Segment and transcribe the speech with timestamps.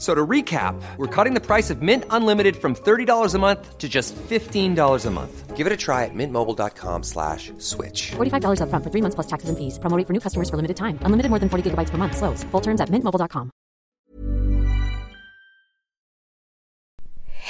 [0.00, 3.86] So to recap, we're cutting the price of Mint Unlimited from $30 a month to
[3.86, 5.54] just $15 a month.
[5.58, 8.12] Give it a try at mintmobile.com slash switch.
[8.16, 9.78] $45 upfront for three months plus taxes and fees.
[9.78, 10.98] Promo rate for new customers for limited time.
[11.04, 12.16] Unlimited more than 40 gigabytes per month.
[12.16, 12.44] Slows.
[12.44, 13.50] Full terms at mintmobile.com.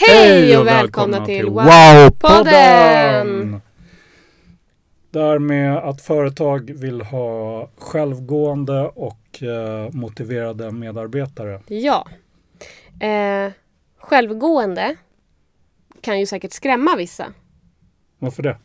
[0.09, 3.61] Hej och välkomna till Wow-podden!
[5.11, 11.61] Där med att företag vill ha självgående och eh, motiverade medarbetare.
[11.67, 12.07] Ja.
[13.01, 13.53] Eh,
[13.99, 14.97] självgående
[16.01, 17.27] kan ju säkert skrämma vissa.
[18.19, 18.57] Varför det?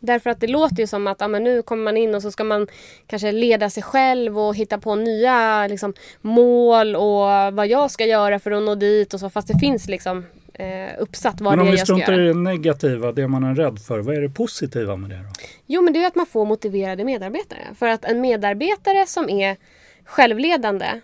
[0.00, 2.30] Därför att det låter ju som att ja, men nu kommer man in och så
[2.30, 2.66] ska man
[3.06, 8.38] kanske leda sig själv och hitta på nya liksom, mål och vad jag ska göra
[8.38, 9.30] för att nå dit och så.
[9.30, 12.12] Fast det finns liksom eh, uppsatt vad Men om det är vi jag ska struntar
[12.12, 12.24] göra.
[12.24, 15.30] i det negativa, det man är rädd för, vad är det positiva med det då?
[15.66, 17.60] Jo men det är att man får motiverade medarbetare.
[17.78, 19.56] För att en medarbetare som är
[20.04, 21.00] självledande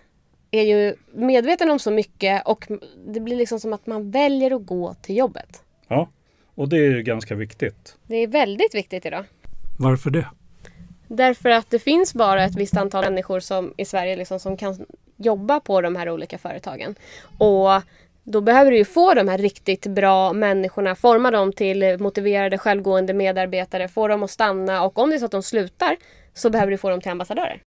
[0.54, 2.66] är ju medveten om så mycket och
[3.06, 5.62] det blir liksom som att man väljer att gå till jobbet.
[5.88, 6.08] Ja,
[6.54, 7.96] och det är ju ganska viktigt.
[8.06, 9.24] Det är väldigt viktigt idag.
[9.78, 10.26] Varför det?
[11.08, 14.86] Därför att det finns bara ett visst antal människor som, i Sverige liksom, som kan
[15.16, 16.94] jobba på de här olika företagen.
[17.38, 17.82] Och
[18.22, 23.14] då behöver du ju få de här riktigt bra människorna, forma dem till motiverade, självgående
[23.14, 25.96] medarbetare, få dem att stanna och om det är så att de slutar
[26.34, 27.60] så behöver du få dem till ambassadörer.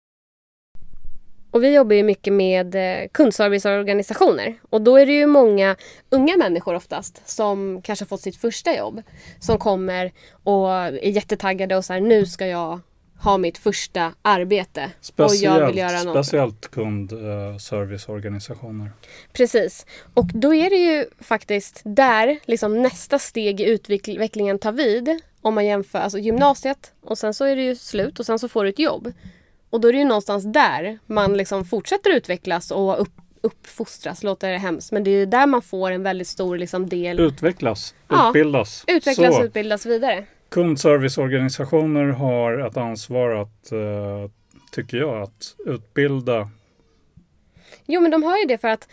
[1.54, 5.76] Och vi jobbar ju mycket med eh, kundserviceorganisationer och då är det ju många
[6.10, 9.02] unga människor oftast som kanske har fått sitt första jobb
[9.40, 10.12] som kommer
[10.44, 12.80] och är jättetaggade och så här, nu ska jag
[13.18, 16.26] ha mitt första arbete och jag vill göra något.
[16.26, 18.90] speciellt kundserviceorganisationer.
[19.32, 19.86] Precis.
[20.14, 25.20] Och då är det ju faktiskt där liksom nästa steg i utvecklingen tar vid.
[25.40, 28.48] Om man jämför alltså gymnasiet och sen så är det ju slut och sen så
[28.48, 29.12] får du ett jobb.
[29.74, 34.52] Och då är det ju någonstans där man liksom fortsätter utvecklas och upp, uppfostras, låter
[34.52, 34.92] det hemskt.
[34.92, 37.20] Men det är ju där man får en väldigt stor liksom del.
[37.20, 38.84] Utvecklas, Ja, utbildas.
[38.86, 39.40] Utvecklas Så.
[39.40, 40.24] och utbildas vidare.
[40.48, 44.30] Kundserviceorganisationer har ett ansvar att, eh,
[44.72, 46.48] tycker jag, att utbilda.
[47.86, 48.88] Jo men de har ju det för att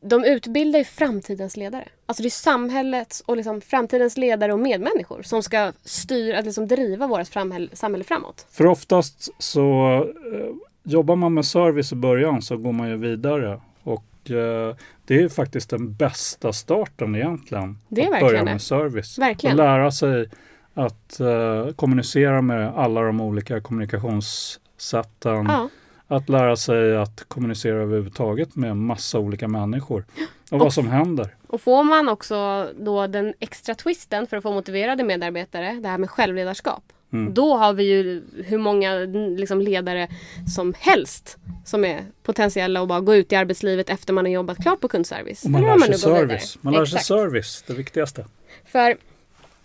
[0.00, 1.88] de utbildar ju framtidens ledare.
[2.06, 6.68] Alltså det är samhällets och liksom framtidens ledare och medmänniskor som ska styra, att liksom
[6.68, 8.46] driva vårt samhälle, framåt.
[8.50, 9.94] För oftast så
[10.34, 10.50] eh,
[10.82, 13.60] jobbar man med service i början så går man ju vidare.
[13.82, 17.78] Och eh, det är faktiskt den bästa starten egentligen.
[17.88, 18.52] Det är att verkligen börja det.
[18.52, 19.18] med service.
[19.18, 19.58] Verkligen.
[19.60, 20.30] Och lära sig
[20.74, 25.46] att eh, kommunicera med alla de olika kommunikationssätten.
[25.48, 25.68] Ja.
[26.10, 30.04] Att lära sig att kommunicera överhuvudtaget med massa olika människor.
[30.50, 31.34] Och vad som händer.
[31.46, 35.98] Och får man också då den extra twisten för att få motiverade medarbetare, det här
[35.98, 36.82] med självledarskap.
[37.12, 37.34] Mm.
[37.34, 38.94] Då har vi ju hur många
[39.38, 40.08] liksom, ledare
[40.54, 44.62] som helst som är potentiella att bara gå ut i arbetslivet efter man har jobbat
[44.62, 45.44] klart på kundservice.
[45.44, 46.28] Och man lär sig nu går vidare.
[46.28, 46.58] service.
[46.60, 48.24] Man lär sig service, det viktigaste.
[48.64, 48.96] För,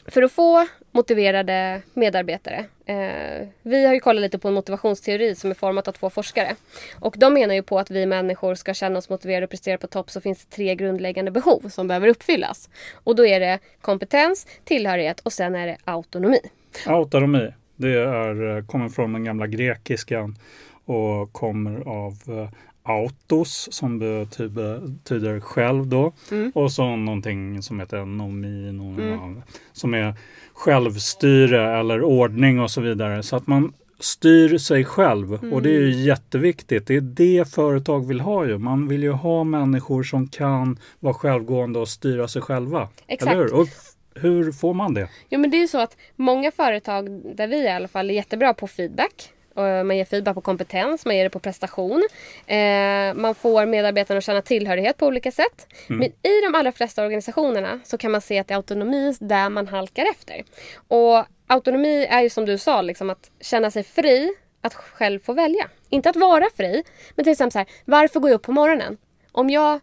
[0.08, 2.66] för att få motiverade medarbetare.
[2.86, 6.56] Eh, vi har ju kollat lite på en motivationsteori som är format av två forskare.
[7.00, 9.88] Och de menar ju på att vi människor ska känna oss motiverade och prestera på
[9.88, 12.70] topp så finns det tre grundläggande behov som behöver uppfyllas.
[12.94, 16.40] Och då är det kompetens, tillhörighet och sen är det autonomi.
[16.86, 20.38] Autonomi, det är, eh, kommer från den gamla grekiskan
[20.86, 22.50] och kommer av eh,
[22.86, 26.14] autos som betyder, själv då.
[26.32, 26.52] Mm.
[26.56, 29.44] Och så någonting som heter nomi, någon,
[29.74, 30.14] som är
[30.54, 33.24] självstyre eller ordning och så vidare.
[33.24, 35.90] Så att man styr sig själv och det är Mm.
[35.90, 36.88] ju jätteviktigt.
[36.88, 38.58] Det är det företag vill ha ju.
[38.58, 42.90] Man vill ju ha människor som kan vara självgående och styra sig själva.
[43.08, 43.32] Exakt.
[43.32, 43.54] Eller hur?
[43.54, 43.68] Och
[44.16, 45.10] hur får man det?
[45.30, 48.14] Jo men det är ju så att många företag, där vi i alla fall, är
[48.14, 49.32] jättebra på feedback.
[49.56, 52.08] Och Man ger feedback på kompetens, man ger det på prestation.
[52.48, 55.68] Eh, man får medarbetarna att känna tillhörighet på olika sätt.
[55.88, 59.50] Men i de allra flesta organisationerna så kan man se att det är autonomi där
[59.50, 60.44] man halkar efter.
[60.88, 65.34] Och autonomi är ju som du sa, liksom att känna sig fri att själv få
[65.34, 65.70] välja.
[65.90, 66.84] Inte att vara fri,
[67.16, 68.98] men till exempel så här, varför går jag upp på morgonen?
[69.32, 69.80] Om jag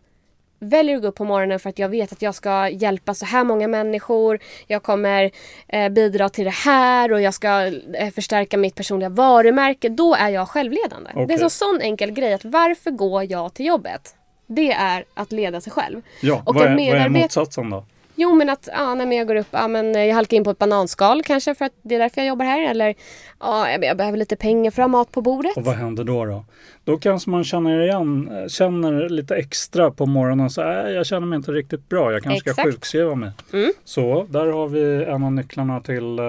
[0.62, 3.26] väljer att gå upp på morgonen för att jag vet att jag ska hjälpa så
[3.26, 4.38] här många människor.
[4.66, 5.30] Jag kommer
[5.68, 9.88] eh, bidra till det här och jag ska eh, förstärka mitt personliga varumärke.
[9.88, 11.10] Då är jag självledande.
[11.14, 11.26] Okej.
[11.26, 14.14] Det är en sån enkel grej att varför går jag till jobbet?
[14.46, 16.02] Det är att leda sig själv.
[16.20, 17.84] Ja, Och vad, är, vad är medarbet- motsatsen då?
[18.22, 20.50] Jo men att ja, nej, men jag går upp, ja, men jag halkar in på
[20.50, 22.70] ett bananskal kanske för att det är därför jag jobbar här.
[22.70, 22.94] Eller
[23.40, 25.56] ja, jag- behöver lite pengar för att ha mat på bordet.
[25.56, 26.24] Och vad händer då?
[26.24, 26.44] Då,
[26.84, 30.50] då kanske man känner igen, känner lite extra på morgonen.
[30.50, 32.68] Så, äh, jag känner mig inte riktigt bra, jag kanske ska Exakt.
[32.68, 33.30] sjukskriva mig.
[33.52, 33.72] Mm.
[33.84, 36.24] Så där har vi en av nycklarna till eh,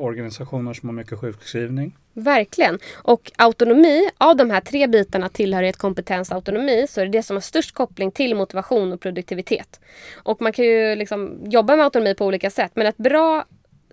[0.00, 1.96] organisationer som har mycket sjukskrivning.
[2.18, 2.78] Verkligen.
[2.94, 7.36] Och autonomi, av de här tre bitarna tillhörighet, kompetens, autonomi, så är det det som
[7.36, 9.80] har störst koppling till motivation och produktivitet.
[10.16, 13.44] Och man kan ju liksom jobba med autonomi på olika sätt, men ett bra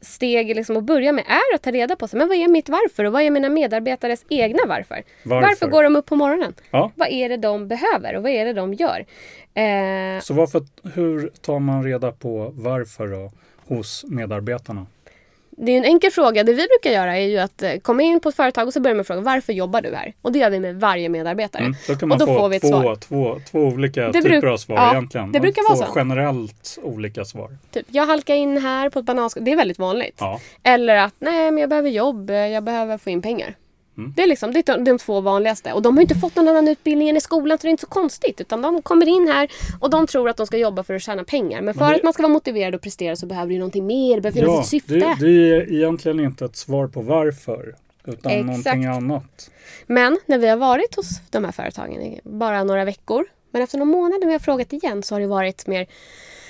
[0.02, 2.70] steg liksom att börja med är att ta reda på sig, men vad är mitt
[2.70, 5.04] varför och vad är mina medarbetares egna varför?
[5.24, 5.68] Varför?
[5.68, 6.54] går de upp på morgonen?
[6.72, 6.92] Ja.
[6.96, 9.06] Vad är det de behöver och vad är det de gör?
[9.54, 10.62] Eh, Så varför,
[10.94, 13.32] hur tar man reda på varför då,
[13.68, 14.86] hos medarbetarna?
[15.58, 16.44] Det är en enkel fråga.
[16.44, 18.80] Det vi brukar göra är ju att eh, komma in på ett företag och så
[18.80, 20.14] börjar man fråga varför jobbar du här?
[20.22, 21.62] Och det gör vi med varje medarbetare.
[21.64, 22.96] Mm, då kan och man då få får vi ett två, svar.
[22.96, 25.32] två, två olika Det typer av svar ja, egentligen.
[25.32, 25.94] det brukar vara så.
[25.96, 27.50] generellt olika svar.
[27.72, 29.46] Typ, jag halkar in här på ett bananskal.
[29.46, 30.16] Det är väldigt vanligt.
[30.20, 30.40] Ja.
[30.64, 33.56] Eller att nej men jag behöver jobb, eh, jag behöver få in pengar.
[33.98, 34.14] Mm.
[34.16, 35.74] Det är liksom det är de, två vanligaste.
[35.74, 37.82] Och de har inte fått någon annan utbildning än i skolan så det är inte
[37.82, 38.42] så konstigt.
[38.42, 41.24] Utan de kommer in här och de tror att de ska jobba för att tjäna
[41.24, 41.62] pengar.
[41.62, 43.86] Men för Men det- att man ska vara motiverad och prestera så behöver ju någonting
[43.86, 44.16] mer.
[44.16, 44.94] Det behöver finnas Ja, ett syfte.
[44.94, 47.76] det, det är egentligen inte ett svar på varför.
[48.08, 48.46] Utan Exakt.
[48.46, 49.52] någonting annat.
[49.88, 53.26] Men när vi har varit hos de här företagen i bara några veckor.
[53.52, 55.88] Men efter några månader när vi har frågat igen så har det varit mer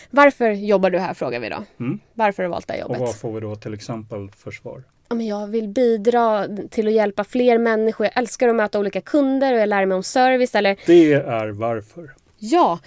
[0.09, 1.13] Varför jobbar du här?
[1.13, 1.63] frågar vi då.
[1.79, 1.99] Mm.
[2.13, 3.01] Varför har du valt det här Och jobbet?
[3.01, 4.83] vad får vi då till exempel för svar?
[5.09, 8.05] Ja, men jag vill bidra till att hjälpa fler människor.
[8.05, 10.55] Jag älskar att möta olika kunder och jag lär mig om service.
[10.55, 12.15] Eller Det är varför.
[12.37, 12.79] ja,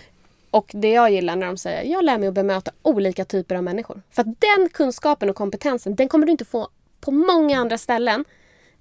[0.50, 3.64] och det jag gillar när de säger jag lär mig att bemöta olika typer av
[3.64, 4.02] människor.
[4.10, 6.68] För att den kunskapen och kompetensen den kommer du inte få
[7.00, 8.24] på många andra ställen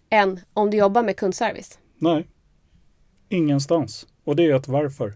[0.09, 1.79] än om du jobbar med kundservice.
[1.97, 2.27] Nej,
[3.29, 4.07] ingenstans.
[4.23, 5.13] Och det är ett varför.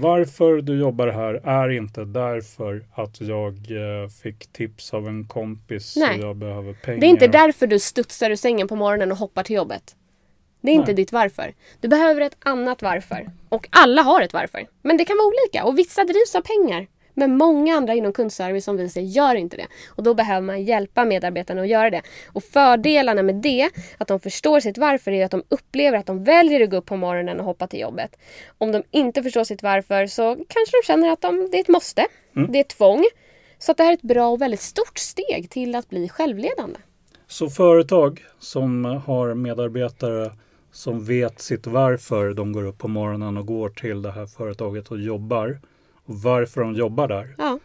[0.00, 5.96] Varför du jobbar här är inte därför att jag eh, fick tips av en kompis
[5.96, 6.20] Nej.
[6.20, 7.00] jag behöver pengar.
[7.00, 9.96] Det är inte därför du studsar ur sängen på morgonen och hoppar till jobbet.
[10.60, 10.94] Det är inte Nej.
[10.94, 11.54] ditt varför.
[11.80, 13.30] Du behöver ett annat varför.
[13.48, 14.66] Och alla har ett varför.
[14.82, 16.86] Men det kan vara olika och vissa drivs av pengar.
[17.18, 19.66] Men många andra inom kundservice som vi ser gör inte det.
[19.88, 22.02] Och då behöver man hjälpa medarbetarna att göra det.
[22.32, 26.24] Och fördelarna med det, att de förstår sitt varför, är att de upplever att de
[26.24, 28.16] väljer att gå upp på morgonen och hoppa till jobbet.
[28.58, 31.68] Om de inte förstår sitt varför så kanske de känner att de, det är ett
[31.68, 32.06] måste.
[32.48, 33.04] Det är ett tvång.
[33.58, 36.78] Så att det här är ett bra och väldigt stort steg till att bli självledande.
[37.26, 40.32] Så företag som har medarbetare
[40.72, 44.88] som vet sitt varför de går upp på morgonen och går till det här företaget
[44.88, 45.60] och jobbar
[46.08, 47.34] och varför de jobbar där.
[47.38, 47.58] Ja.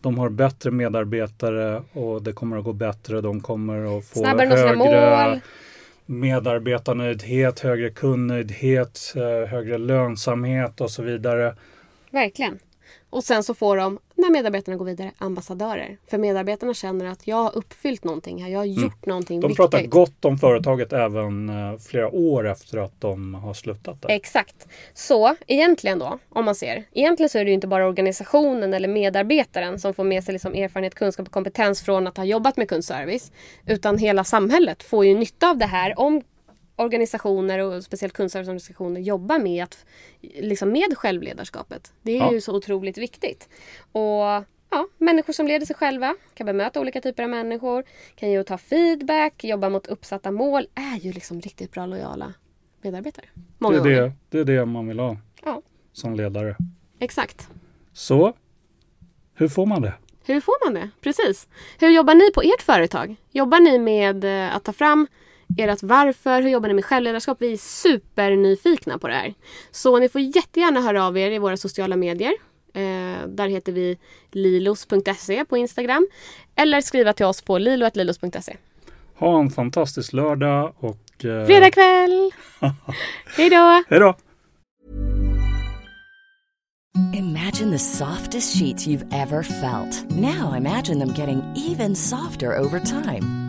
[0.00, 3.20] De har bättre medarbetare och det kommer att gå bättre.
[3.20, 5.40] De kommer att få Snabbare högre
[6.06, 11.54] medarbetarnöjdhet, högre kundnöjdhet, eh, högre lönsamhet och så vidare.
[12.10, 12.58] Verkligen.
[13.12, 15.96] Och sen så får de, när medarbetarna går vidare, ambassadörer.
[16.10, 18.50] För medarbetarna känner att jag har uppfyllt någonting här.
[18.50, 19.40] Jag har gjort någonting Mm.
[19.42, 19.56] De viktigt.
[19.56, 24.10] pratar gott om företaget även eh, flera år efter att de har slutat där.
[24.10, 24.68] Exakt.
[24.94, 26.84] Så egentligen då, om man ser.
[26.92, 30.54] Egentligen så är det ju inte bara organisationen eller medarbetaren som får med sig liksom
[30.54, 33.32] erfarenhet, kunskap och kompetens från att ha jobbat med kundservice.
[33.66, 36.22] Utan hela samhället får ju nytta av det här om
[36.76, 39.84] organisationer och speciellt kundserviceorganisationer jobbar med, att,
[40.20, 41.92] liksom med självledarskapet.
[42.02, 42.32] Det är Ja.
[42.32, 43.48] ju så otroligt viktigt.
[43.92, 48.42] Och ja, människor som leder sig själva kan bemöta olika typer av människor, kan ju
[48.44, 52.32] ta feedback, jobba mot uppsatta mål, är ju liksom riktigt bra lojala
[52.82, 53.26] medarbetare.
[53.34, 54.02] Det Många är gånger.
[54.02, 55.62] det, det är det man vill ha Ja,
[55.92, 56.56] som ledare.
[56.98, 57.48] exakt.
[57.92, 58.32] Så,
[59.34, 59.94] hur får man det?
[60.26, 60.90] Hur får man det?
[61.00, 61.48] Precis.
[61.80, 63.16] Hur jobbar ni på ert företag?
[63.30, 65.06] Jobbar ni med eh, att ta fram
[65.58, 66.42] ert varför?
[66.42, 67.36] Hur jobbar ni med självledarskap?
[67.40, 69.34] Vi är supernyfikna på det här.
[69.70, 72.32] Så ni får jättegärna höra av er i våra sociala medier.
[72.74, 73.98] Eh, där heter vi
[74.30, 76.08] lilos.se på Instagram.
[76.56, 78.56] Eller skriva till oss på lilo.lilos.se.
[79.18, 81.24] Ha en fantastisk lördag och...
[81.24, 82.30] Eh, Fredag kväll!
[83.36, 83.82] Hej då!
[83.88, 84.16] Hej då!
[87.14, 90.10] Imagine the softest sheets you've ever felt.
[90.10, 93.41] Now imagine them getting even softer over time.